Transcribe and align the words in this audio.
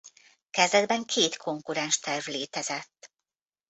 Kezdetben 0.49 1.03
két 1.05 1.37
konkurens 1.37 1.99
terv 1.99 2.27
létezett. 2.27 3.11